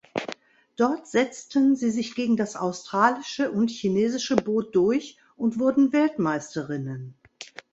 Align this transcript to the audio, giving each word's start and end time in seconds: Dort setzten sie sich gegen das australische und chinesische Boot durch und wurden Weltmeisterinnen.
Dort 0.77 1.05
setzten 1.07 1.75
sie 1.75 1.91
sich 1.91 2.15
gegen 2.15 2.35
das 2.35 2.55
australische 2.55 3.51
und 3.51 3.69
chinesische 3.69 4.35
Boot 4.35 4.75
durch 4.75 5.17
und 5.35 5.59
wurden 5.59 5.93
Weltmeisterinnen. 5.93 7.13